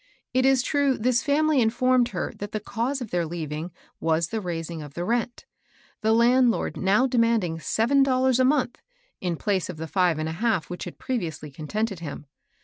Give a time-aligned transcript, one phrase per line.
[0.33, 3.69] It is true this family informed her that the cause of their leaving
[3.99, 5.45] was the raising of the rent,—
[6.01, 8.81] the landlord now demanding seven dollars a month,
[9.19, 12.25] in place of the five and a half which had previously contented him.